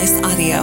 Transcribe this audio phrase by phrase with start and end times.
[0.00, 0.60] Slice Audio.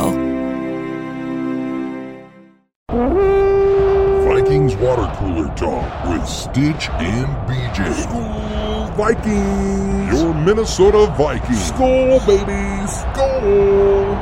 [4.25, 7.85] Vikings water cooler talk with Stitch and BJ.
[7.93, 10.19] Skol Vikings!
[10.19, 11.71] Your Minnesota Vikings.
[11.71, 12.87] Skol, baby!
[12.89, 14.15] Skol!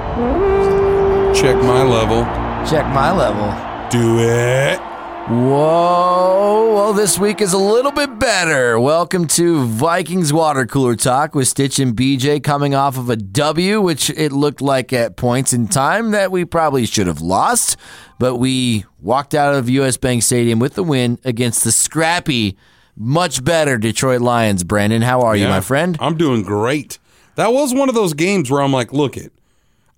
[1.33, 2.25] Check my level.
[2.69, 3.53] Check my level.
[3.89, 4.94] Do it.
[5.27, 6.71] Whoa.
[6.75, 8.79] Well, this week is a little bit better.
[8.79, 13.81] Welcome to Vikings Water Cooler Talk with Stitch and BJ coming off of a W,
[13.81, 17.75] which it looked like at points in time that we probably should have lost.
[18.19, 22.55] But we walked out of US Bank Stadium with the win against the scrappy,
[22.95, 24.63] much better Detroit Lions.
[24.63, 25.97] Brandon, how are you, my friend?
[25.99, 26.99] I'm doing great.
[27.33, 29.33] That was one of those games where I'm like, look it.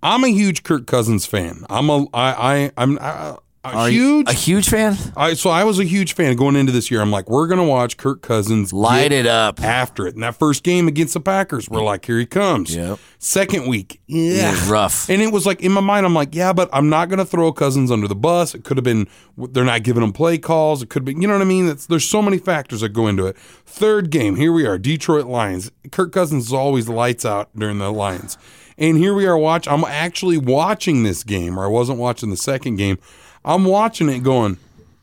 [0.02, 1.66] I'm a huge Kirk Cousins fan.
[1.70, 2.32] I'm a I
[2.64, 3.40] I I'm a,
[3.74, 4.98] a Are you huge a huge fan?
[5.16, 7.02] I so I was a huge fan going into this year.
[7.02, 9.62] I'm like, we're gonna watch Kirk Cousins Light it up.
[9.62, 10.14] after it.
[10.16, 12.76] And that first game against the Packers, we're like, here he comes.
[12.76, 13.00] Yep.
[13.20, 15.10] Second week, yeah, rough.
[15.10, 17.52] And it was like in my mind, I'm like, yeah, but I'm not gonna throw
[17.52, 18.56] Cousins under the bus.
[18.56, 20.82] It could have been they're not giving him play calls.
[20.82, 21.68] It could be, you know what I mean?
[21.68, 23.38] It's, there's so many factors that go into it.
[23.38, 25.72] Third game, here we are, Detroit Lions.
[25.92, 28.38] Kirk Cousins is always lights out during the Lions.
[28.80, 29.68] And here we are watch.
[29.68, 33.00] I'm actually watching this game, or I wasn't watching the second game.
[33.48, 34.58] I'm watching it going,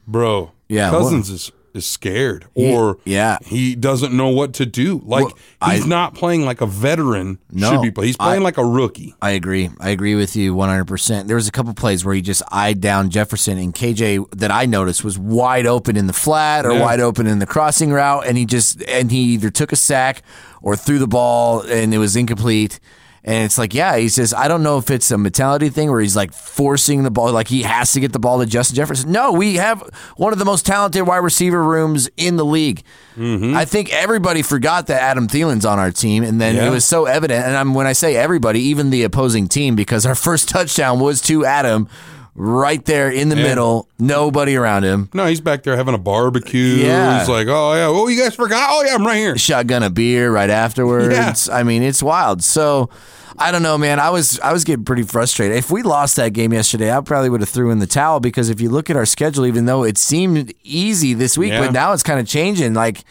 [0.07, 0.53] bro.
[0.69, 3.37] Yeah, Cousins is is scared, or yeah.
[3.45, 5.03] he doesn't know what to do.
[5.05, 8.07] Like Well, I- he's not playing like a veteran No, should be playing.
[8.07, 9.13] He's playing I- like a rookie.
[9.21, 9.71] I agree.
[9.81, 11.27] I agree with you 100%.
[11.27, 14.67] There was a couple plays where he just eyed down Jefferson and KJ that I
[14.67, 16.83] noticed was wide open in the flat or Yeah.
[16.83, 20.23] wide open in the crossing route and he just and he either took a sack
[20.63, 22.79] or threw the ball and it was incomplete.
[23.27, 26.01] And it's like, yeah, he says, I don't know if it's a mentality thing where
[26.01, 29.13] he's like forcing the ball, like he has to get the ball to Justin Jefferson.
[29.13, 29.81] No, we have
[30.19, 32.83] one of the most talented wide receiver rooms in the league.
[33.17, 33.57] Mm-hmm.
[33.57, 36.67] I think everybody forgot that Adam Thielen's on our team, and then Yeah.
[36.67, 37.47] it was so evident.
[37.47, 41.23] And I'm, when I say everybody, even the opposing team, because our first touchdown was
[41.23, 41.89] to Adam
[42.37, 43.43] right there in the Yeah.
[43.45, 45.09] middle, nobody around him.
[45.15, 46.61] No, he's back there having a barbecue.
[46.85, 47.21] Yeah.
[47.21, 48.69] He's like, oh yeah, oh you guys forgot?
[48.73, 49.39] Oh yeah, I'm right here.
[49.39, 51.47] Shotgun a beer right afterwards.
[51.49, 51.55] Yeah.
[51.55, 52.43] I mean, it's wild.
[52.43, 52.91] So
[53.39, 53.99] I don't know, man.
[54.01, 55.57] I was I was getting pretty frustrated.
[55.57, 58.49] If we lost that game yesterday, I probably would have threw in the towel because
[58.51, 61.61] if you look at our schedule, even though it seemed easy this week, Yeah.
[61.61, 62.75] but now it's kind of changing.
[62.75, 63.05] Like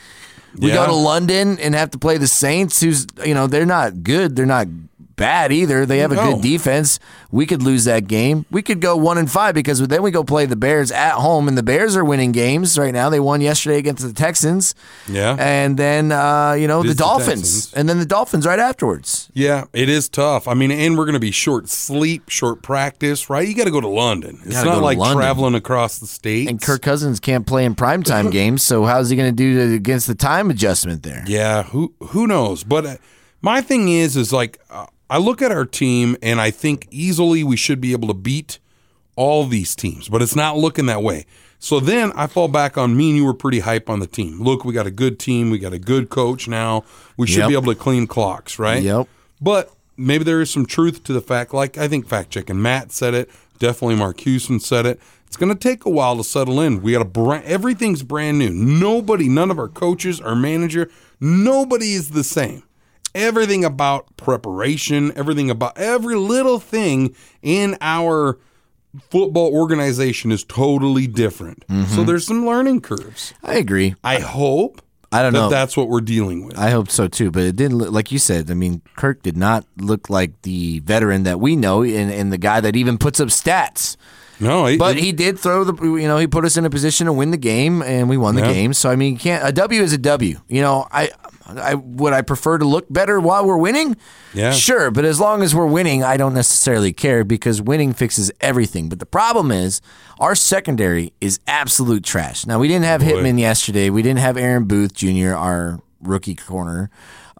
[0.57, 0.75] we Yeah.
[0.75, 4.35] go to London and have to play the Saints, who's you know they're not good,
[4.35, 4.67] they're not
[5.15, 5.85] bad either.
[5.85, 6.33] They have a No.
[6.33, 6.99] good defense.
[7.31, 8.45] We could lose that game.
[8.51, 11.47] We could go one and five because then we go play the Bears at home,
[11.47, 13.09] and the Bears are winning games right now.
[13.09, 14.75] They won yesterday against the Texans.
[15.09, 15.35] Yeah.
[15.39, 19.29] and then uh, you know the is the Dolphins, and then the Dolphins right afterwards.
[19.33, 20.47] Yeah, it is tough.
[20.47, 23.47] I mean, and we're going to be short sleep, short practice, right?
[23.47, 24.39] You got to go to London.
[24.45, 25.17] It's not like London.
[25.17, 26.49] traveling across the state.
[26.49, 30.07] And Kirk Cousins can't play in primetime games, so how's he going to do against
[30.07, 31.23] the time adjustment there?
[31.27, 32.63] Yeah, who who knows?
[32.63, 32.95] But uh,
[33.41, 37.43] my thing is, is like uh, I look at our team and I think easily
[37.43, 38.59] we should be able to beat
[39.15, 41.25] all these teams, but it's not looking that way.
[41.59, 44.41] So then I fall back on me and you were pretty hype on the team.
[44.41, 46.83] Look, we got a good team, we got a good coach now.
[47.15, 47.47] We should Yep.
[47.49, 48.81] be able to clean clocks, right?
[48.83, 49.07] Yep.
[49.39, 52.91] But maybe there is some truth to the fact, like I think fact checking Matt
[52.91, 54.99] said it, definitely Mark Houston said it.
[55.27, 56.81] It's going to take a while to settle in.
[56.81, 58.49] We got a brand, everything's brand new.
[58.51, 62.63] Nobody, none of our coaches, our manager, nobody is the same.
[63.15, 68.39] Everything about preparation, everything about every little thing in our
[69.09, 71.65] football organization is totally different.
[71.67, 71.93] Mm-hmm.
[71.95, 73.33] So there's some learning curves.
[73.43, 73.95] I agree.
[74.03, 74.81] I hope
[75.11, 75.49] I don't that know.
[75.49, 76.57] that's what we're dealing with.
[76.57, 78.49] I hope so too, but it didn't look like you said.
[78.49, 82.37] I mean, Kirk did not look like the veteran that we know, and, and the
[82.39, 83.95] guy that even puts up stats.
[84.39, 87.05] no, it- But he did throw the, you know, he put us in a position
[87.05, 88.53] to win the game, and we won the Yeah.
[88.53, 88.73] game.
[88.73, 90.39] So I mean, you can't a W is a W.
[90.47, 91.11] You know, I,
[91.45, 93.97] I would I prefer to look better while we're winning.
[94.33, 94.51] Yeah.
[94.51, 98.89] sure, but as long as we're winning, I don't necessarily care because winning fixes everything.
[98.89, 99.81] But the problem is
[100.19, 102.45] our secondary is absolute trash.
[102.45, 103.89] Now we didn't have Hitman yesterday.
[103.89, 105.33] We didn't have Andrew Booth Jr.
[105.33, 106.89] Our rookie corner,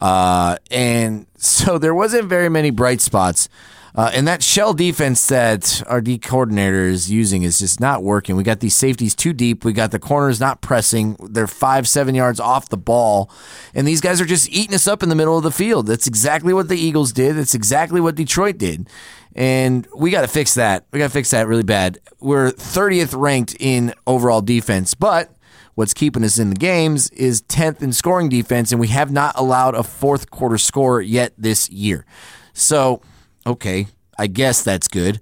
[0.02, 3.50] uh, and so there wasn't very many bright spots.
[3.96, 8.36] Uh, and that shell defense that our D coordinator is using is just not working.
[8.36, 9.64] We got these safeties too deep.
[9.64, 11.16] We got the corners not pressing.
[11.20, 13.30] They're five, seven yards off the ball.
[13.76, 15.86] And these guys are just eating us up in the middle of the field.
[15.86, 17.36] That's exactly what the Eagles did.
[17.36, 18.90] That's exactly what Detroit did.
[19.36, 20.86] And we got to fix that.
[20.92, 22.00] We got to fix that really bad.
[22.20, 25.36] We're 30th ranked in overall defense, but
[25.76, 29.34] what's keeping us in the games is 10th in scoring defense, and we have not
[29.38, 32.06] allowed a fourth quarter score yet this year.
[32.54, 33.02] So,
[33.46, 33.88] okay,
[34.18, 35.20] I guess that's good.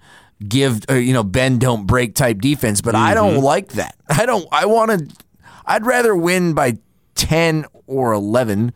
[0.47, 3.95] Give uh, you know bend don't break type defense, but I don't like that.
[4.09, 4.47] I don't.
[4.51, 5.15] I want to.
[5.65, 6.79] I'd rather win by
[7.15, 8.73] 10 or 11.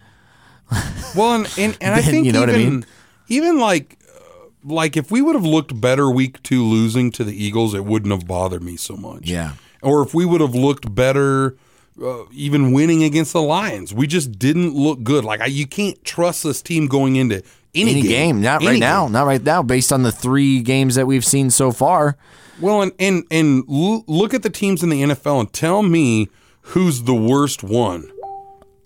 [1.16, 2.86] Well, and and, and I think you know what I even mean?
[3.28, 7.34] even like uh, like if we would have looked better week two losing to the
[7.34, 9.28] Eagles, it wouldn't have bothered me so much.
[9.28, 9.54] Yeah.
[9.82, 11.58] Or if we would have looked better,
[12.02, 15.24] uh, even winning against the Lions, we just didn't look good.
[15.24, 17.44] Like I, you can't trust this team going into
[17.76, 19.62] any, Any game, not Any right now, not right now.
[19.64, 22.18] Based on the three games that we've seen so far,
[22.62, 26.30] Well, and and and l- look at the teams in the NFL and tell me
[26.62, 28.10] who's the worst one.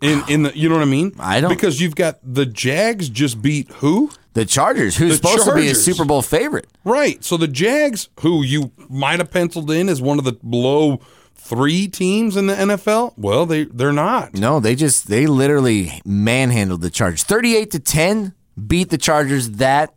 [0.02, 1.14] In in the you know what I mean?
[1.20, 4.12] I don't- because you've got the Jags just beat who?
[4.34, 7.22] the Chargers, who's The supposed to be a Super Bowl favorite, Right.
[7.24, 11.02] So the Jags, who you might have penciled in as one of the below
[11.36, 14.36] three teams in the NFL, well, they they're not.
[14.36, 18.34] no, they just they literally manhandled the Chargers, thirty-eight to ten,
[18.68, 19.94] beat the Chargers that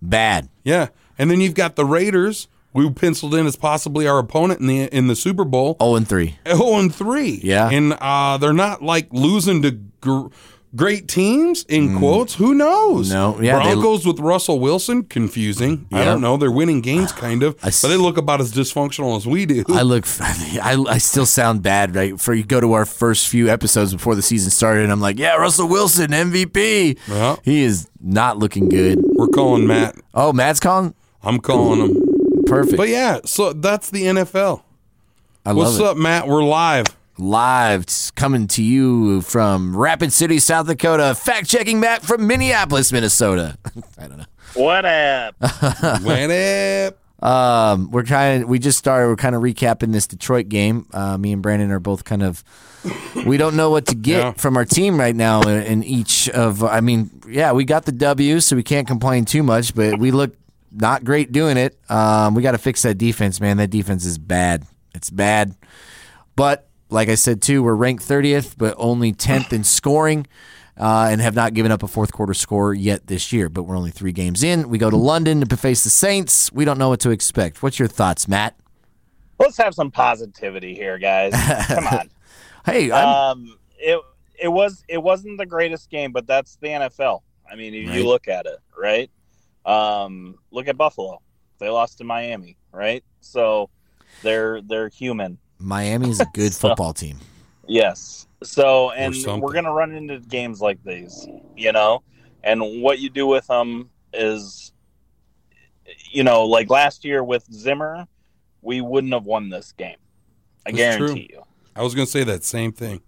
[0.00, 0.48] bad.
[0.64, 0.88] Yeah.
[1.18, 4.94] And then you've got the Raiders, we penciled in as possibly our opponent in the
[4.94, 5.76] in the Super Bowl.
[5.80, 6.38] Oh and three.
[6.46, 7.40] 0 and 3.
[7.42, 7.70] Yeah.
[7.70, 9.70] And uh, they're not like losing to
[10.00, 10.26] gr-
[10.76, 12.34] great teams, in quotes.
[12.34, 13.08] Who knows?
[13.08, 13.12] Mm.
[13.12, 15.86] No, yeah, they- Broncos with Russell Wilson, confusing.
[15.90, 16.36] I don't know.
[16.36, 17.56] They're winning games, kind of.
[17.62, 19.64] I but they look about as dysfunctional as we do.
[19.68, 22.20] I look, I, I still sound bad, right?
[22.20, 25.18] For you go to our first few episodes before the season started, and I'm like,
[25.18, 26.98] yeah, Russell Wilson, MVP.
[27.08, 27.36] Yeah.
[27.42, 28.98] He is not looking good.
[29.16, 29.96] We're calling Matt.
[30.14, 30.94] Oh, Matt's calling?
[31.22, 32.02] I'm calling him.
[32.46, 32.76] Perfect.
[32.76, 34.62] But yeah, so that's the NFL.
[35.44, 36.26] I love What's up, Matt?
[36.28, 36.86] We're live.
[37.18, 41.14] Live it's coming to you from Rapid City, South Dakota.
[41.14, 43.56] Fact checking Matt from Minneapolis, Minnesota.
[43.98, 44.24] I don't know.
[44.54, 45.34] What up?
[45.40, 46.98] What up?
[47.22, 49.08] Um, we're kind of we just started.
[49.08, 50.86] We're kind of recapping this Detroit game.
[50.92, 52.44] Uh, me and Brandon are both kind of.
[53.26, 54.32] We don't know what to get Yeah.
[54.32, 56.62] from our team right now in, in each of.
[56.62, 59.74] I mean, yeah, we got the W, so we can't complain too much.
[59.74, 60.36] But we look
[60.70, 61.78] not great doing it.
[61.90, 63.56] Um, we got to fix that defense, man.
[63.56, 64.64] That defense is bad.
[64.94, 65.54] It's bad.
[66.36, 70.26] But like I said too, we're ranked 30th, but only 10th in scoring,
[70.78, 73.48] uh, and have not given up a fourth quarter score yet this year.
[73.48, 74.68] But we're only three games in.
[74.68, 76.52] We go to London to face the Saints.
[76.52, 77.62] We don't know what to expect.
[77.62, 78.54] What's your thoughts, Matt?
[79.38, 81.32] Let's have some positivity here, guys.
[81.66, 82.10] Come on.
[82.64, 84.00] Hey, I'm, Um, it
[84.42, 87.20] it was it wasn't the greatest game, but that's the NFL.
[87.48, 87.98] I mean, if Right.
[87.98, 89.08] you look at it, right?
[89.64, 91.22] Um, look at Buffalo.
[91.58, 93.04] They lost to Miami, right?
[93.20, 93.70] So
[94.22, 95.38] they're they're human.
[95.58, 97.18] Miami's a good So- football team.
[97.68, 98.26] Yes.
[98.44, 101.26] So, and we're going to run into games like these,
[101.56, 102.02] you know,
[102.44, 104.72] and what you do with them is,
[106.12, 108.06] you know, like last year with Zimmer,
[108.62, 109.96] we wouldn't have won this game.
[110.66, 111.42] I That's guarantee you.
[111.74, 113.00] I was going to say that same thing.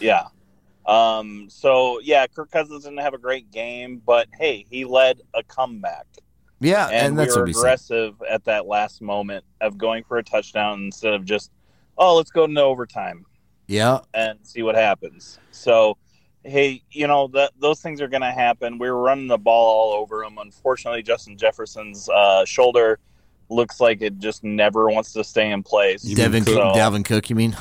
[0.00, 0.26] Yeah.
[0.86, 5.42] Um, so yeah, Kirk Cousins didn't have a great game, but hey, he led a
[5.42, 6.06] comeback.
[6.60, 7.60] Yeah, and, and, that's we were what we said.
[7.60, 11.50] aggressive at that last moment of going for a touchdown instead of just,
[11.98, 13.26] oh, let's go into overtime.
[13.66, 15.38] Yeah, and see what happens.
[15.50, 15.96] So,
[16.44, 18.78] hey, you know that those things are going to happen.
[18.78, 20.38] We were running the ball all over him.
[20.38, 22.98] Unfortunately, Justin Jefferson's uh, shoulder
[23.48, 26.02] looks like it just never wants to stay in place.
[26.02, 27.30] Devin mean Cook, So- Dalvin Cook.
[27.30, 27.56] You mean?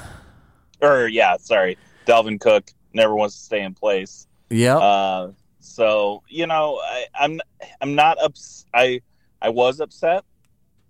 [0.81, 4.27] Or yeah, sorry, Dalvin Cook never wants to stay in place.
[4.49, 4.77] Yeah.
[4.77, 7.39] Uh, so you know, I, I'm
[7.79, 8.65] I'm not ups.
[8.73, 9.01] I
[9.41, 10.23] I was upset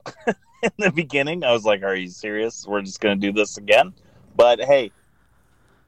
[0.64, 1.44] in the beginning.
[1.44, 2.66] I was like, "Are you serious?
[2.68, 3.94] We're just going to do this again?"
[4.36, 4.92] But hey,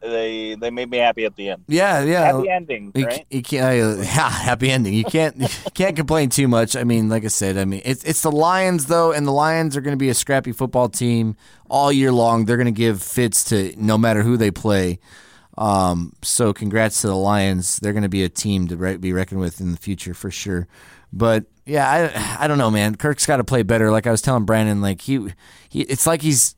[0.02, 1.64] they they made me happy at the end.
[1.68, 2.34] yeah, yeah.
[2.34, 3.26] Happy ending, You, right?
[3.30, 4.94] you can't, uh, yeah, happy ending.
[4.94, 6.76] You can't you can't complain too much.
[6.76, 9.78] I mean, like I said, I mean it's it's the Lions though, and the Lions
[9.78, 11.38] are going to be a scrappy football team
[11.70, 12.46] all year long.
[12.46, 15.00] They're going to give fits to no matter who they play.
[15.58, 17.78] Um, so congrats to the Lions.
[17.78, 20.32] They're going to be a team to re- be reckoned with in the future for
[20.32, 20.68] sure.
[21.14, 22.96] But yeah, I I don't know, man.
[22.96, 23.92] Kirk's got to play better.
[23.92, 25.32] Like I was telling Brandon, like he
[25.70, 26.56] he, it's like he's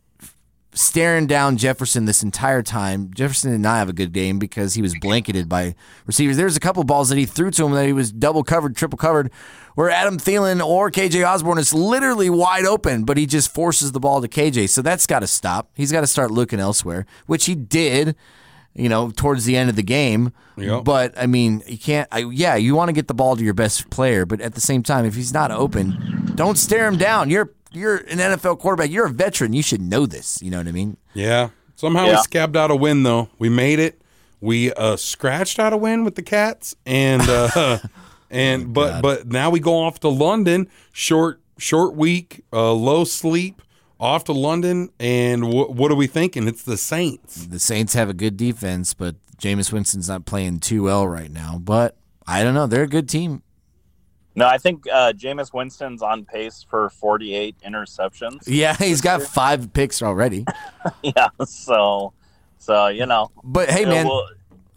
[0.75, 3.11] staring down Jefferson this entire time.
[3.13, 5.73] Jefferson did not have a good game because he was blanketed by
[6.05, 6.37] receivers.
[6.37, 8.97] There's a couple balls that he threw to him that he was double covered, triple
[8.97, 9.31] covered,
[9.75, 13.99] where Adam Thielen or KJ Osborne is literally wide open, but he just forces the
[13.99, 14.69] ball to KJ.
[14.69, 15.69] So that's got to stop.
[15.75, 18.15] He's got to start looking elsewhere, which he did.
[18.75, 20.83] You know, towards the end of the game, Yep.
[20.83, 22.09] but I mean, you can't.
[22.11, 24.59] I, yeah, you want to get the ball to your best player, but at the
[24.61, 27.29] same time, if he's not open, don't stare him down.
[27.29, 28.91] You're you're an NFL quarterback.
[28.91, 29.53] You're a veteran.
[29.53, 30.41] You should know this.
[30.41, 30.97] You know what I mean?
[31.13, 31.49] Yeah.
[31.77, 33.29] Somehow we scabbed out a win, though.
[33.37, 34.01] We made it.
[34.41, 37.79] We uh, scratched out a win with the Cats, and uh,
[38.29, 40.69] and but but now we go off to London.
[40.91, 43.61] Short short week, uh, low sleep.
[43.99, 46.47] Off to London, and wh- what are we thinking?
[46.47, 47.45] It's the Saints.
[47.47, 51.57] The Saints have a good defense, but Jameis Winston's not playing too well right now.
[51.61, 51.95] But
[52.27, 52.67] I don't know.
[52.67, 53.41] They're a good team.
[54.37, 58.39] No, I think uh, Jameis Winston's on pace for 48 interceptions.
[58.47, 60.45] Yeah, he's got five picks already.
[61.01, 62.11] yeah, so
[62.57, 64.27] so you know, But hey, man, we'll-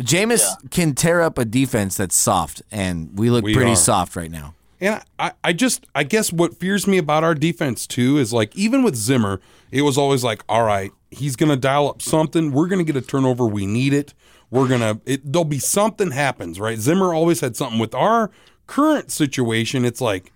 [0.01, 0.69] Jameis yeah.
[0.71, 3.77] can tear up a defense that's soft, and we look We pretty are.
[3.77, 4.55] soft right now.
[4.81, 8.55] And I, I just, I guess what fears me about our defense too is like,
[8.57, 9.41] even with Zimmer,
[9.73, 12.53] it was always like, all right, he's going to dial up something.
[12.53, 13.47] We're going to get a turnover.
[13.47, 14.15] We need it.
[14.51, 16.79] We're going to, there'll be something happens, right?
[16.79, 18.31] Zimmer always had something with our
[18.67, 19.85] current situation.
[19.85, 20.33] It's like,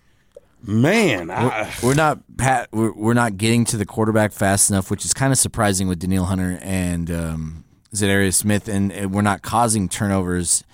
[0.64, 2.68] man, I, We're not Pat.
[2.72, 5.98] We're, we're not getting to the quarterback fast enough, which is kind of surprising with
[5.98, 10.64] Danielle Hunter and um, Za'Darius Smith, and, and we're not causing turnovers.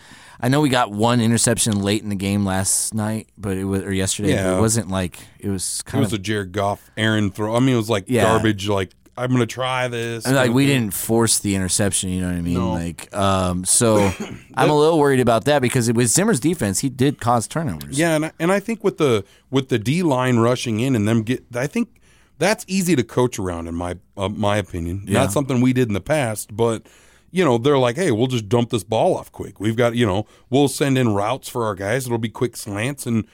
[0.40, 3.82] I know we got one interception late in the game last night, but it was
[3.82, 4.34] or yesterday.
[4.34, 4.56] but Yeah.
[4.58, 7.56] it wasn't like it was kind of it was of a Jared Goff, Aaron throw.
[7.56, 8.22] I mean, it was like Yeah.
[8.24, 8.68] garbage.
[8.68, 10.26] Like, I'm going to try this.
[10.26, 12.10] And like we didn't force the interception.
[12.10, 12.54] You know what I mean?
[12.54, 12.70] No.
[12.70, 13.96] Like, um, so
[14.54, 16.78] I'm a little worried about that because it was Zimmer's defense.
[16.80, 17.98] He did cause turnovers.
[17.98, 21.08] Yeah, and I, and I think with the with the D line rushing in and
[21.08, 22.00] them get, I think
[22.38, 25.02] that's easy to coach around in my uh, my opinion.
[25.06, 25.14] Yeah.
[25.14, 26.86] Not something we did in the past, but
[27.30, 29.60] you know they're like, hey, we'll just dump this ball off quick.
[29.60, 32.06] We've got you know we'll send in routes for our guys.
[32.06, 33.26] It'll be quick slants and.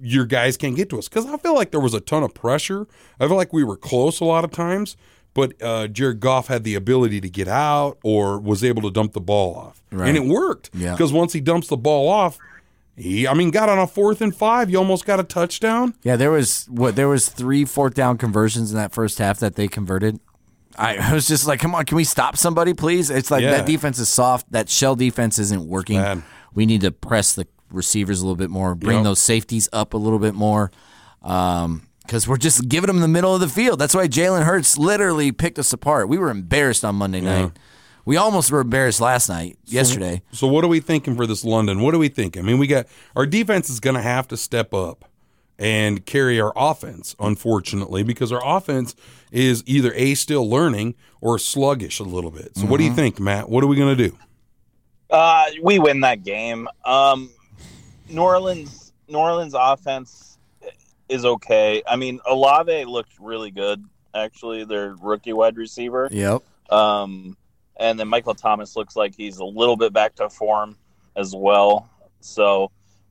[0.00, 2.32] Your guys can't get to us because I feel like there was a ton of
[2.32, 2.86] pressure.
[3.20, 4.96] I feel like we were close a lot of times,
[5.34, 9.12] but uh, Jared Goff had the ability to get out or was able to dump
[9.12, 10.08] the ball off, Right.
[10.08, 10.70] and it worked.
[10.72, 10.92] Yeah.
[10.92, 12.38] Because once he dumps the ball off,
[12.96, 14.70] he, I mean, got on a fourth and five.
[14.70, 15.92] You almost got a touchdown.
[16.02, 19.56] Yeah, there was what there was three fourth down conversions in that first half that
[19.56, 20.20] they converted.
[20.78, 23.10] I, was just like, come on, can we stop somebody, please?
[23.10, 23.52] It's like Yeah.
[23.52, 24.50] that defense is soft.
[24.52, 26.22] That shell defense isn't working.
[26.54, 29.04] We need to press the receivers a little bit more, bring Yep.
[29.04, 30.70] those safeties up a little bit more.
[31.22, 33.80] Um, because we're just giving them the middle of the field.
[33.80, 36.08] That's why Jalen Hurts literally picked us apart.
[36.08, 37.50] We were embarrassed on Monday night.
[38.04, 40.22] We almost were embarrassed last night, yesterday.
[40.30, 41.80] So what are we thinking for this London?
[41.80, 42.36] What do we think?
[42.38, 45.04] I mean, we got our defense is going to have to step up
[45.58, 48.94] and carry our offense, unfortunately, because our offense
[49.32, 52.56] is either a still learning or sluggish a little bit.
[52.56, 53.48] So what do you think, Matt?
[53.48, 54.16] What are we going to do?
[55.10, 56.68] Uh, we win that game.
[56.84, 57.30] Um,
[58.08, 60.38] New Orleans, New Orleans offense
[61.08, 61.82] is okay.
[61.86, 63.84] I mean, Olave looked really good.
[64.14, 66.08] Actually, their rookie wide receiver.
[66.10, 66.42] Yep.
[66.70, 67.36] Um,
[67.76, 70.76] and then Michael Thomas looks like he's a little bit back to form
[71.14, 71.88] as well.
[72.20, 72.70] So,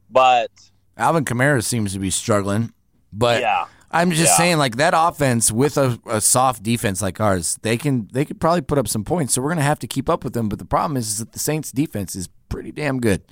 [0.10, 0.50] but
[0.98, 2.72] Alvin Kamara seems to be struggling,
[3.12, 4.38] but yeah, I'm just Yeah.
[4.38, 8.40] saying, like that offense with a, a soft defense like ours, they can they could
[8.40, 9.34] probably put up some points.
[9.34, 10.50] So we're gonna have to keep up with them.
[10.50, 13.24] But the problem is, is that the Saints defense is pretty damn good.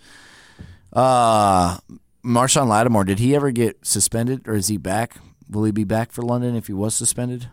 [0.91, 1.77] Uh
[2.23, 5.17] Marshon Lattimore, did he ever get suspended, or is he back?
[5.49, 7.49] Will he be back for London if he was suspended?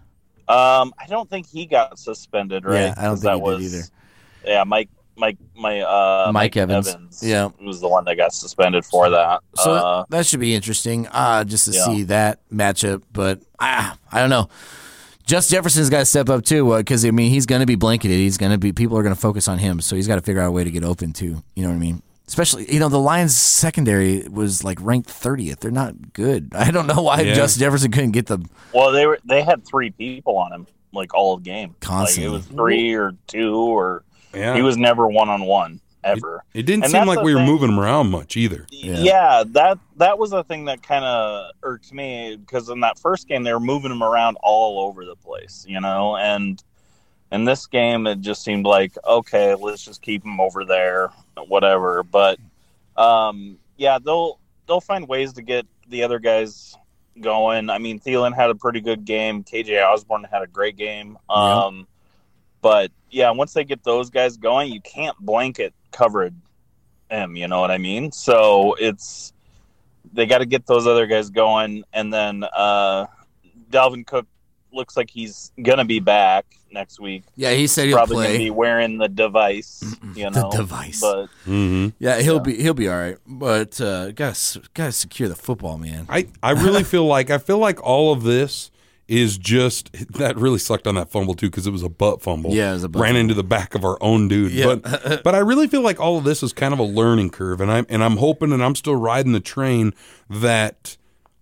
[0.49, 2.87] um, I don't think he got suspended, right?
[2.87, 3.85] Yeah, I don't think that he was, did either.
[4.45, 4.89] Yeah, Mike,
[5.21, 6.97] Mike, my uh, Mike Evans.
[7.23, 7.51] Yeah.
[7.61, 9.41] was the one that got suspended for that.
[9.57, 11.85] So uh, that should be interesting, uh, just to Yeah.
[11.85, 13.03] see that matchup.
[13.13, 14.49] But ah, I don't know.
[15.27, 18.17] Just Jefferson's got to step up too, because I mean he's going to be blanketed.
[18.19, 20.23] He's going to be people are going to focus on him, so he's got to
[20.23, 21.43] figure out a way to get open too.
[21.55, 22.03] You know what I mean?
[22.27, 25.61] Especially, you know, the Lions secondary was like ranked thirtieth.
[25.61, 26.51] They're not good.
[26.55, 27.35] I don't know why Yeah.
[27.35, 28.39] Justin Jefferson couldn't get the.
[28.73, 31.77] well, they were they had three people on him like all game.
[31.81, 32.29] Constantly.
[32.29, 36.45] Like, it was three or two, or Yeah, he was never one on one ever.
[36.55, 37.47] It didn't and seem like the we were thing.
[37.47, 38.67] moving him around much either.
[38.71, 39.45] Yeah.
[39.49, 43.43] that that was the thing that kind of irked me because in that first game
[43.43, 46.63] they were moving him around all over the place, you know, and
[47.33, 51.11] in this game it just seemed like okay, let's just keep him over there,
[51.49, 52.03] whatever.
[52.03, 52.39] But
[52.97, 56.77] um, yeah, they'll they'll find ways to get the other guys
[57.21, 57.71] going.
[57.71, 59.45] I mean, Thielen had a pretty good game.
[59.45, 61.19] KJ Osborne had a great game.
[61.29, 61.87] Um,
[62.61, 66.31] but yeah, once they get those guys going, you can't blanket cover
[67.11, 67.37] him.
[67.37, 68.13] You know what I mean?
[68.13, 69.33] So it's
[70.13, 73.07] they got to get those other guys going, and then uh,
[73.71, 74.27] Dalvin Cook
[74.73, 77.25] looks like he's gonna be back next week.
[77.37, 79.97] Yeah, he said he'll Probably gonna be wearing the device.
[80.15, 81.01] You know, The device.
[81.01, 83.17] But hmm Yeah, he'll be he'll be all right.
[83.27, 86.07] But uh, gotta gotta secure the football, man.
[86.09, 88.71] I, I really feel like I feel like all of this
[89.11, 92.53] is just that really sucked on that fumble too because it was a butt fumble.
[92.55, 94.53] Yeah, it was a butt ran into the back of our own dude.
[94.53, 94.77] Yeah.
[94.77, 97.61] But but I really feel like all of this is kind of a learning curve,
[97.61, 99.93] and I'm and I'm hoping and I'm still riding the train
[100.31, 100.97] that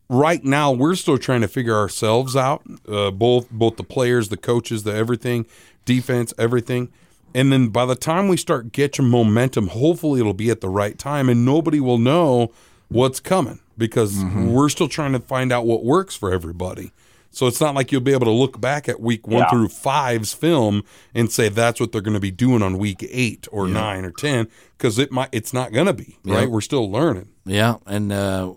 [0.08, 2.62] right now we're still trying to figure ourselves out.
[2.88, 5.44] Uh, both both the players, the coaches, the everything,
[5.84, 6.90] defense, everything.
[7.34, 10.98] And then by the time we start getting momentum, hopefully it'll be at the right
[10.98, 12.50] time, and nobody will know
[12.88, 16.92] what's coming because we're still trying to find out what works for everybody.
[17.30, 19.50] So it's not like you'll be able to look back at week one Yeah.
[19.50, 20.82] through five's film
[21.14, 24.11] and say that's what they're going to be doing on week eight or nine or
[24.11, 26.50] ten because it might it's not going to be right.
[26.50, 27.28] We're still learning.
[27.44, 28.54] Yeah, and uh,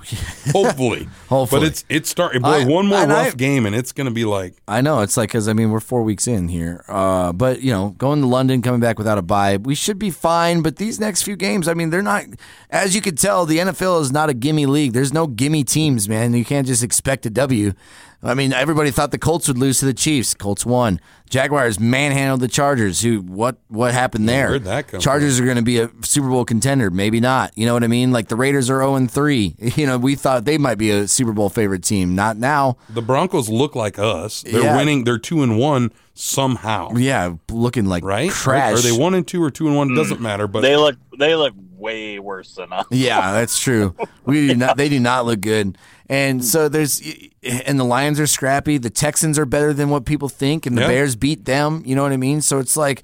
[0.52, 1.08] Hopefully.
[1.28, 1.60] Hopefully.
[1.60, 2.42] But it's it's starting.
[2.42, 4.80] Boy, I- one more and I- rough game, and it's going to be like I
[4.80, 7.90] know it's like because I mean we're four weeks in here, uh, but you know
[7.98, 10.62] going to London, coming back without a bye, we should be fine.
[10.62, 12.24] But these next few games, I mean, they're not.
[12.70, 14.92] As you can tell, the NFL is not a gimme league.
[14.92, 16.32] There's no gimme teams, man.
[16.34, 17.72] You can't just expect a W.
[18.22, 20.34] I mean, everybody thought the Colts would lose to the Chiefs.
[20.34, 21.00] Colts won.
[21.30, 23.00] Jaguars manhandled the Chargers.
[23.00, 23.20] Who?
[23.20, 23.56] What?
[23.68, 24.48] What happened there?
[24.50, 26.90] where'd that come Chargers are going to be a Super Bowl contender.
[26.90, 27.56] Maybe not.
[27.56, 28.12] You know what I mean?
[28.12, 29.54] Like the Raiders are zero and three.
[29.80, 32.14] You know, we thought they might be a Super Bowl favorite team.
[32.14, 32.76] Not now.
[32.90, 34.42] the Broncos look like us.
[34.42, 34.76] They're Yeah.
[34.76, 35.04] winning.
[35.04, 36.92] They're two and one somehow.
[36.96, 38.30] Yeah, looking like Right?
[38.30, 38.74] trash.
[38.78, 39.92] Are they one and two or two and one?
[39.92, 40.46] It doesn't matter.
[40.46, 42.86] But They look they look way worse than us.
[42.90, 43.94] Yeah, that's true.
[44.24, 44.76] We do not.
[44.76, 45.76] They do not look good.
[46.08, 47.00] And so there's,
[47.42, 48.78] and the Lions are scrappy.
[48.78, 50.88] The Texans are better than what people think, and the Yeah.
[50.88, 51.82] Bears beat them.
[51.86, 52.40] You know what I mean?
[52.42, 53.02] So it's like.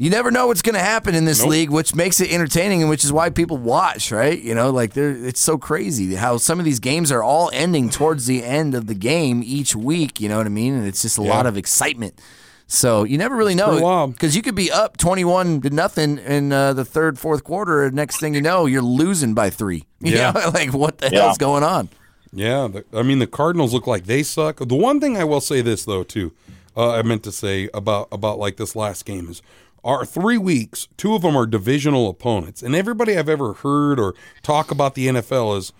[0.00, 1.50] You never know what's going to happen in this Nope.
[1.50, 4.40] league, which makes it entertaining and which is why people watch, right?
[4.40, 7.90] You know, like they're, it's so crazy how some of these games are all ending
[7.90, 10.20] towards the end of the game each week.
[10.20, 10.74] You know what I mean?
[10.74, 11.30] And it's just a Yeah.
[11.30, 12.20] lot of excitement.
[12.70, 16.74] So you never really know because you could be up twenty-one to nothing in uh,
[16.74, 19.84] the third, fourth quarter, and next thing you know, you're losing by three.
[20.00, 20.30] You Yeah.
[20.32, 21.22] know, like what the Yeah.
[21.22, 21.88] hell's going on?
[22.32, 24.58] Yeah, the, I mean the Cardinals look like they suck.
[24.58, 26.32] The one thing I will say this though too,
[26.76, 29.40] uh, I meant to say about about like this last game is
[29.82, 30.88] our three weeks.
[30.98, 35.08] Two of them are divisional opponents, and everybody I've ever heard or talk about the
[35.08, 35.72] NFL is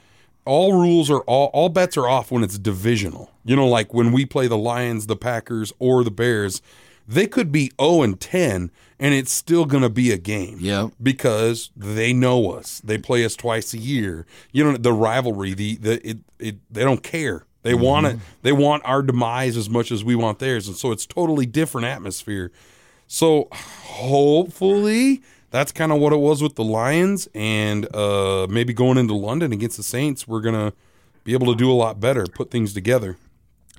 [0.46, 3.30] all rules are all all bets are off when it's divisional.
[3.48, 6.60] You know, like when we play the Lions, the Packers, or the Bears.
[7.10, 10.58] They could be 0 and 10 and it's still going to be a game.
[10.60, 10.88] Yeah.
[11.02, 12.80] Because they know us.
[12.84, 14.26] They play us twice a year.
[14.52, 17.46] You know the rivalry, the the it, it they don't care.
[17.62, 18.18] They want it.
[18.42, 20.68] They want our demise as much as we want theirs.
[20.68, 22.52] And so it's totally different atmosphere.
[23.06, 28.98] So hopefully that's kind of what it was with the Lions and uh maybe going
[28.98, 30.76] into London against the Saints, we're going to
[31.24, 33.16] be able to do a lot better, put things together.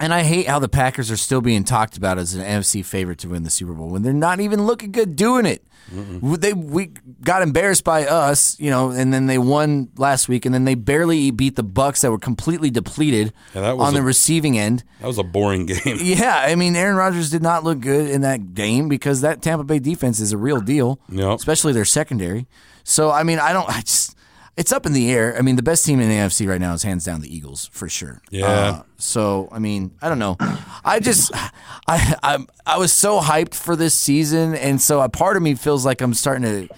[0.01, 3.19] And I hate how the Packers are still being talked about as an NFC favorite
[3.19, 5.63] to win the Super Bowl when they're not even looking good doing it.
[5.91, 6.91] They we
[7.23, 10.75] got embarrassed by us, you know, and then they won last week, and then they
[10.75, 14.83] barely beat the Bucs that were completely depleted Yeah, on the receiving end.
[15.01, 15.79] That was a boring game.
[15.99, 19.63] Yeah, I mean, Aaron Rodgers did not look good in that game because that Tampa
[19.63, 21.39] Bay defense is a real deal, Yep.
[21.39, 22.45] especially their secondary.
[22.83, 24.15] So, I mean, I don't, I just,
[24.57, 25.37] it's up in the air.
[25.37, 27.69] I mean, the best team in the AFC right now is hands down the Eagles
[27.71, 28.21] for sure.
[28.29, 28.47] Yeah.
[28.47, 30.37] Uh, so, I mean, I don't know.
[30.83, 35.37] I just, I, I, I was so hyped for this season, and so a part
[35.37, 36.75] of me feels like I'm starting to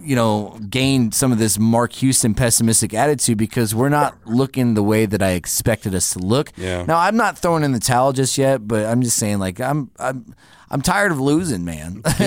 [0.00, 4.82] you know, gain some of this Mark Houston pessimistic attitude because we're not looking the
[4.82, 6.52] way that I expected us to look.
[6.56, 6.84] Yeah.
[6.84, 9.90] Now I'm not throwing in the towel just yet, but I'm just saying like I'm
[9.98, 10.34] I'm
[10.70, 12.02] I'm tired of losing, man.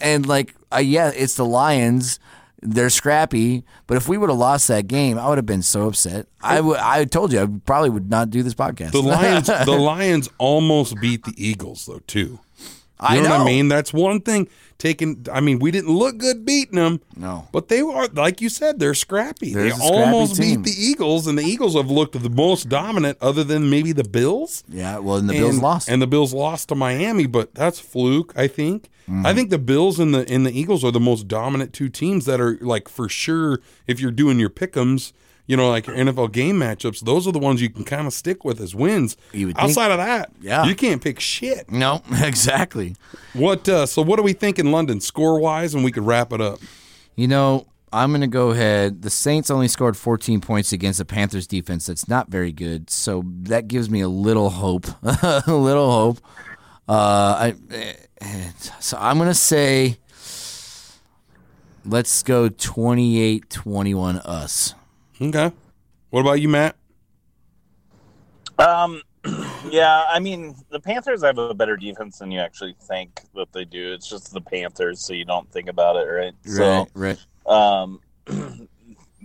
[0.00, 2.18] and like uh, yeah, it's the Lions.
[2.62, 5.88] They're scrappy, but if we would have lost that game, I would have been so
[5.88, 6.28] upset.
[6.40, 6.78] I would.
[6.78, 8.92] I told you, I probably would not do this podcast.
[8.92, 12.38] The Lions the Lions almost beat the Eagles though too.
[13.02, 13.68] You I know, what I mean?
[13.68, 14.48] That's one thing.
[14.78, 17.00] Taking, I mean, we didn't look good beating them.
[17.16, 17.46] No.
[17.52, 19.52] but they were like you said, they're scrappy.
[19.54, 23.18] They're they scrappy almost beat the Eagles, and the Eagles have looked the most dominant,
[23.20, 24.64] other than maybe the Bills.
[24.68, 25.88] yeah, well, and the Bills lost.
[25.88, 28.32] and the Bills lost to Miami, but that's fluke.
[28.36, 28.88] I think.
[29.08, 29.26] Mm-hmm.
[29.26, 32.24] I think the Bills and the and the Eagles are the most dominant two teams
[32.26, 33.60] that are like for sure.
[33.86, 35.12] If you're doing your pickums,
[35.52, 38.14] you know, like your NFL game matchups, those are the ones you can kind of
[38.14, 39.18] stick with as wins.
[39.34, 40.64] Would think- Outside of that, Yeah.
[40.64, 41.70] you can't pick shit.
[41.70, 42.96] no, exactly.
[43.34, 43.68] What?
[43.68, 46.40] Uh, so what do we think in London score wise, and we could wrap it
[46.40, 46.58] up.
[47.16, 49.02] You know, I'm going to go ahead.
[49.02, 52.88] The Saints only scored 14 points against the Panthers defense that's not very good.
[52.88, 54.86] So that gives me a little hope.
[55.02, 56.18] a little hope.
[56.88, 57.92] Uh, I, eh,
[58.80, 59.98] so I'm going to say
[61.84, 64.74] let's go 28 21 us.
[65.22, 65.52] Okay.
[66.10, 66.76] What about you, Matt?
[68.58, 69.02] Um,
[69.70, 73.64] yeah, I mean, the Panthers have a better defense than you actually think that they
[73.64, 73.92] do.
[73.92, 76.34] It's just the Panthers, so you don't think about it, right?
[76.46, 77.18] Right, right.
[77.46, 78.00] Um,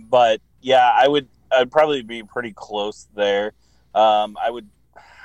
[0.08, 3.52] but yeah, I would, I'd probably be pretty close there.
[3.94, 4.68] Um, I would,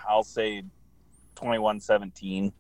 [0.08, 0.64] I'll say
[1.36, 2.52] 21-17.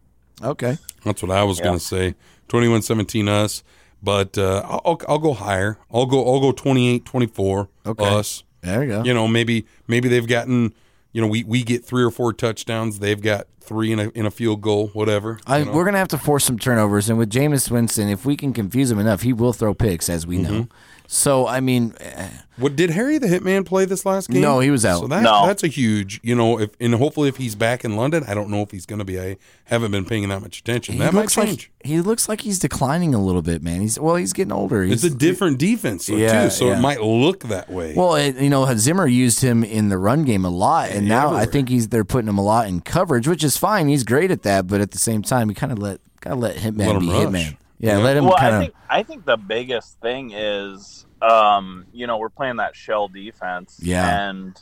[0.44, 0.78] Okay.
[1.04, 1.66] That's what I was Yeah.
[1.66, 2.16] going to say.
[2.50, 3.64] 21-17 us,
[4.04, 5.78] but uh, I'll, I'll go higher.
[5.92, 8.04] I'll go I'll go 28-24 Okay.
[8.06, 8.44] us.
[8.62, 9.04] There you go.
[9.04, 10.74] You know, maybe maybe they've gotten,
[11.12, 14.26] you know, we we get 3 or 4 touchdowns, they've got three in a in
[14.26, 15.40] a field goal, whatever.
[15.48, 15.72] I, you know?
[15.74, 18.92] We're gonna have to force some turnovers, and with Jameis Winston, if we can confuse
[18.92, 20.52] him enough, he will throw picks, as we Mm-hmm.
[20.54, 20.68] know.
[21.14, 24.42] So I mean, eh, What did Harry the Hitman play this last game?
[24.42, 25.02] No, he was out.
[25.02, 25.46] So that, No.
[25.46, 28.50] that's a huge, you know, if and hopefully if he's back in London, I don't
[28.50, 29.20] know if he's going to be.
[29.20, 30.94] I haven't been paying that much attention.
[30.94, 31.72] he that might looks change.
[31.84, 33.82] like he looks like he's declining a little bit, man.
[33.82, 34.84] He's well, he's getting older.
[34.84, 36.78] He's, it's a different defense though, Yeah, too, so yeah.
[36.78, 37.94] it might look that way.
[37.96, 41.32] Well, it, you know, Zimmer used him in the run game a lot, and now
[41.36, 43.88] I think he's they're putting him a lot in coverage, which is fine.
[43.88, 46.56] He's great at that, but at the same time, you kind of let gotta let
[46.56, 47.24] Hitman Let be rush.
[47.28, 47.58] Hitman.
[47.80, 48.04] Yeah, Yeah.
[48.04, 48.64] let him well, kind I of.
[48.64, 53.80] think I think the biggest thing is, um, you know, we're playing that shell defense,
[53.82, 54.30] Yeah.
[54.30, 54.56] and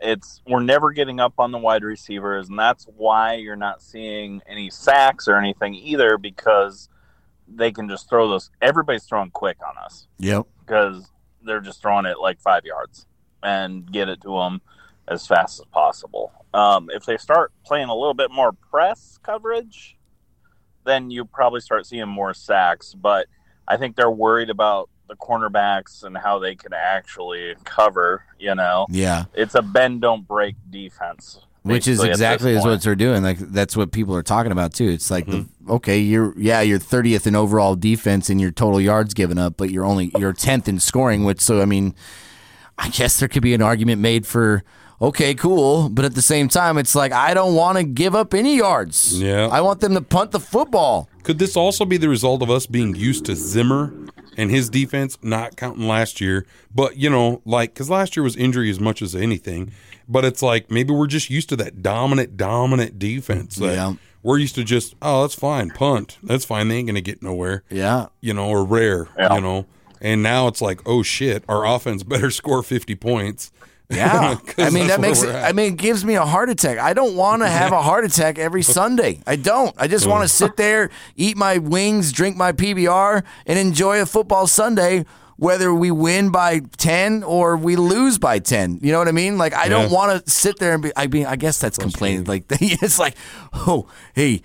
[0.00, 4.42] it's we're never getting up on the wide receivers, and that's why you're not seeing
[4.46, 6.88] any sacks or anything either, because
[7.48, 8.50] they can just throw those.
[8.60, 10.46] Everybody's throwing quick on us Yep.
[10.60, 11.10] because
[11.42, 13.06] they're just throwing it like five yards
[13.42, 14.60] and get it to them
[15.08, 16.32] as fast as possible.
[16.52, 19.95] Um, if they start playing a little bit more press coverage,
[20.86, 22.94] then you probably start seeing more sacks.
[22.94, 23.26] But
[23.68, 28.24] I think they're worried about the cornerbacks and how they can actually cover.
[28.38, 29.24] You know, Yeah.
[29.34, 32.94] it's a bend don't break defense, Which is basically, at this exactly is what they're
[32.96, 33.22] doing.
[33.22, 34.88] Like that's what people are talking about too.
[34.88, 35.66] It's like Mm-hmm.
[35.66, 39.56] the okay, you're yeah, you're 30th in overall defense and your total yards given up,
[39.56, 41.24] but you're only you're 10th in scoring.
[41.24, 41.94] Which so I mean,
[42.78, 44.62] I guess there could be an argument made for
[45.00, 48.34] okay, cool, but at the same time, it's like I don't want to give up
[48.34, 49.20] any yards.
[49.20, 49.48] Yeah.
[49.48, 51.08] I want them to punt the football.
[51.22, 53.92] Could this also be the result of us being used to Zimmer
[54.36, 56.46] and his defense, not counting last year?
[56.74, 59.72] But, you know, like, because last year was injury as much as anything.
[60.08, 63.56] But it's like maybe we're just used to that dominant, dominant defense.
[63.56, 63.94] That Yeah.
[64.22, 66.18] We're used to just, oh, that's fine, punt.
[66.22, 66.66] That's fine.
[66.68, 68.06] They ain't going to get nowhere, Yeah.
[68.20, 69.34] you know, or rare, Yeah.
[69.34, 69.66] you know.
[70.00, 73.50] And now it's like, oh shit, our offense better score 50 points.
[73.88, 75.28] Yeah, I mean that makes it.
[75.28, 75.44] at.
[75.44, 76.78] I mean, it gives me a heart attack.
[76.78, 79.20] I don't want to have a heart attack every Sunday.
[79.26, 79.74] I don't.
[79.78, 84.06] I just want to sit there, eat my wings, drink my PBR, and enjoy a
[84.06, 85.04] football Sunday,
[85.36, 88.80] whether we win by ten or we lose by ten.
[88.82, 89.38] You know what I mean?
[89.38, 90.92] Like I don't want to sit there and be.
[90.96, 92.24] I mean, I guess that's complaining.
[92.24, 93.14] Like it's like,
[93.52, 94.42] oh, hey.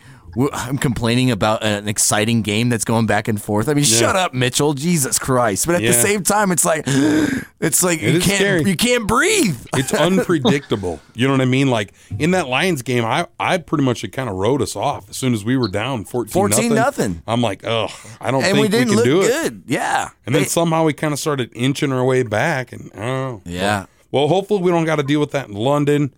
[0.54, 3.68] I'm complaining about an exciting game that's going back and forth.
[3.68, 4.74] I mean, shut up, Mitchell.
[4.74, 5.66] Jesus Christ!
[5.66, 6.84] But at the same time, it's like,
[7.60, 8.64] it's like It you can't, scary.
[8.64, 9.66] you can't breathe.
[9.76, 11.00] it's unpredictable.
[11.14, 11.70] You know what I mean?
[11.70, 15.10] Like in that Lions game, I I pretty much it kind of wrote us off
[15.10, 17.22] as soon as we were down 14 14 nothing.
[17.28, 19.54] I'm like, ugh, I don't and think we didn't can look do it.
[19.68, 20.10] Yeah.
[20.26, 23.86] And then They- somehow we kind of started inching our way back, and oh, Yeah.
[24.12, 26.14] Well, hopefully we don't got to deal with that in London,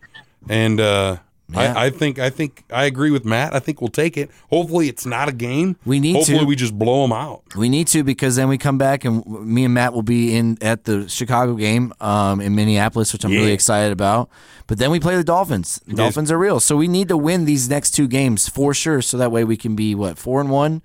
[0.50, 1.18] and uh,
[1.50, 1.74] Yeah.
[1.76, 3.54] I, I think I think I agree with Matt.
[3.54, 4.32] I think we'll take it.
[4.50, 5.76] Hopefully it's not a game.
[5.86, 6.46] We need Hopefully to.
[6.46, 7.44] we just blow them out.
[7.56, 10.58] we need to because then we come back and me and Matt will be in
[10.62, 14.30] at the Chicago game um, in Minneapolis, which I'm really excited about.
[14.68, 15.82] But then we play the Dolphins.
[15.86, 19.02] The Dolphins are real, so we need to win these next two games for sure.
[19.02, 20.82] So that way we can be what four and one,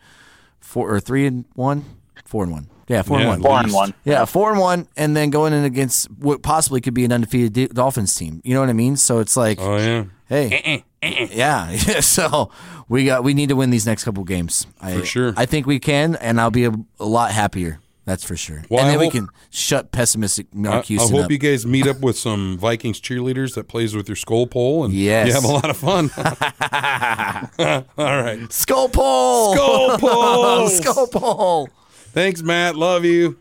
[0.61, 1.85] four or three and one,
[2.25, 2.69] four and one.
[2.89, 3.43] Yeah, four Yeah, and one.
[3.43, 3.95] Four and one.
[4.05, 7.53] Yeah, four and one, and then going in against what possibly could be an undefeated
[7.53, 8.41] D- Dolphins team.
[8.45, 8.97] You know what I mean?
[8.97, 10.05] So it's like, Oh yeah.
[10.29, 11.77] Hey, eh, eh, eh, yeah.
[12.01, 12.51] so
[12.89, 14.67] we got we need to win these next couple games.
[14.81, 15.35] I, For sure.
[15.37, 17.81] I think we can, and I'll be a, a lot happier.
[18.05, 18.65] That's for sure.
[18.71, 21.31] Well, and I then we can shut pessimistic I, Mark I Houston hope up.
[21.31, 24.95] you guys meet up with some Vikings cheerleaders that plays with your skull pole, and
[24.95, 25.27] Yes.
[25.27, 26.11] you have a lot of fun.
[27.99, 28.51] All right.
[28.51, 29.55] Skull pole.
[29.55, 30.79] Skull poles.
[30.79, 31.69] Skull pole.
[32.13, 32.77] Thanks, Matt.
[32.77, 33.39] Love you.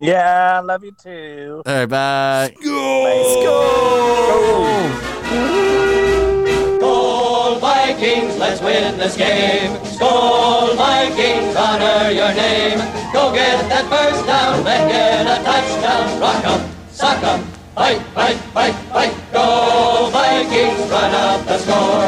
[0.00, 1.62] Yeah, I love you too.
[1.64, 2.54] All right, bye.
[2.60, 3.48] Skol
[7.98, 9.74] Vikings, let's win this game.
[9.82, 12.78] Skol Vikings, honor your name.
[13.12, 16.20] Go get that first down, then get a touchdown.
[16.20, 16.60] Rock 'em,
[16.92, 17.42] sock 'em,
[17.74, 19.14] fight, fight, fight, fight.
[19.32, 22.07] Go Vikings, run up the score.